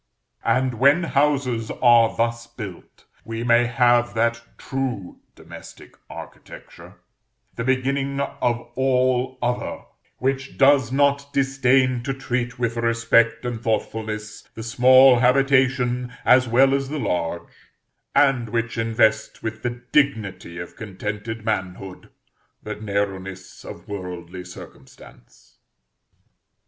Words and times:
And 0.47 0.79
when 0.79 1.03
houses 1.03 1.69
are 1.79 2.17
thus 2.17 2.47
built, 2.47 3.05
we 3.23 3.43
may 3.43 3.67
have 3.67 4.15
that 4.15 4.41
true 4.57 5.19
domestic 5.35 5.93
architecture, 6.09 6.95
the 7.55 7.63
beginning 7.63 8.19
of 8.19 8.61
all 8.73 9.37
other, 9.43 9.83
which 10.17 10.57
does 10.57 10.91
not 10.91 11.31
disdain 11.33 12.01
to 12.01 12.15
treat 12.15 12.57
with 12.57 12.77
respect 12.77 13.45
and 13.45 13.61
thoughtfulness 13.61 14.41
the 14.55 14.63
small 14.63 15.19
habitation 15.19 16.11
as 16.25 16.47
well 16.47 16.73
as 16.73 16.89
the 16.89 16.97
large, 16.97 17.43
and 18.15 18.49
which 18.49 18.79
invests 18.79 19.43
with 19.43 19.61
the 19.61 19.83
dignity 19.91 20.57
of 20.57 20.75
contented 20.75 21.45
manhood 21.45 22.09
the 22.63 22.73
narrowness 22.75 23.63
of 23.63 23.87
worldly 23.87 24.43
circumstance. 24.45 25.59